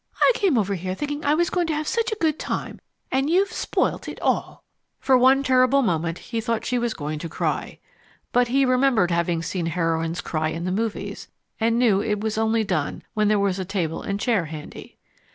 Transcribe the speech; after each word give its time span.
I 0.19 0.31
came 0.33 0.57
over 0.57 0.73
here 0.73 0.95
thinking 0.95 1.23
I 1.23 1.35
was 1.35 1.51
going 1.51 1.67
to 1.67 1.75
have 1.75 1.87
such 1.87 2.11
a 2.11 2.15
good 2.19 2.39
time, 2.39 2.81
and 3.11 3.29
you've 3.29 3.51
spoilt 3.51 4.07
it 4.07 4.19
all!" 4.19 4.63
For 4.99 5.15
one 5.15 5.43
terrible 5.43 5.83
moment 5.83 6.17
he 6.17 6.41
thought 6.41 6.65
she 6.65 6.79
was 6.79 6.95
going 6.95 7.19
to 7.19 7.29
cry. 7.29 7.77
But 8.31 8.47
he 8.47 8.65
remembered 8.65 9.11
having 9.11 9.43
seen 9.43 9.67
heroines 9.67 10.19
cry 10.21 10.49
in 10.49 10.65
the 10.65 10.71
movies, 10.71 11.27
and 11.59 11.77
knew 11.77 12.01
it 12.01 12.19
was 12.19 12.35
only 12.39 12.63
done 12.63 13.03
when 13.13 13.27
there 13.27 13.37
was 13.37 13.59
a 13.59 13.63
table 13.63 14.01
and 14.01 14.19
chair 14.19 14.45
handy. 14.45 14.97